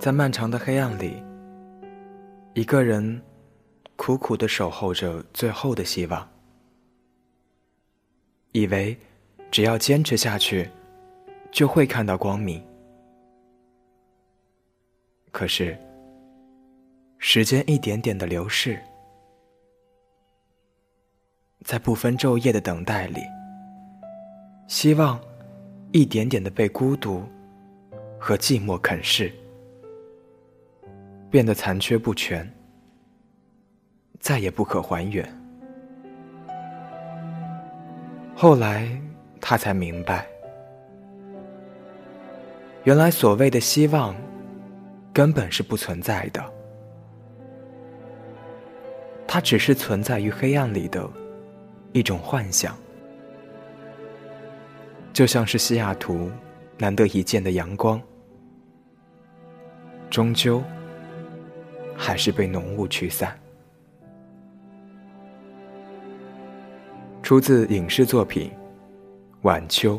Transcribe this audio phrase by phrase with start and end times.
[0.00, 1.22] 在漫长的黑暗里，
[2.54, 3.20] 一个人
[3.96, 6.26] 苦苦的守候着最后的希望，
[8.52, 8.96] 以为
[9.50, 10.70] 只要坚持下去，
[11.52, 12.64] 就会看到光明。
[15.30, 15.76] 可是，
[17.18, 18.80] 时间一点点的流逝，
[21.62, 23.20] 在不分昼夜的等待里，
[24.66, 25.20] 希望
[25.92, 27.22] 一点点的被孤独
[28.18, 29.30] 和寂寞啃噬，
[31.30, 32.50] 变得残缺不全，
[34.18, 35.26] 再也不可还原。
[38.34, 38.88] 后来，
[39.40, 40.26] 他才明白，
[42.84, 44.14] 原来所谓的希望。
[45.12, 46.40] 根本是不存在的，
[49.26, 51.04] 它只是存在于黑暗里的
[51.92, 52.76] 一种幻想，
[55.12, 56.30] 就像是西雅图
[56.78, 58.00] 难得一见的阳光，
[60.08, 60.62] 终究
[62.02, 63.38] 还是被浓雾驱散。
[67.22, 68.50] 出自影视作品
[69.42, 69.96] 《晚秋》。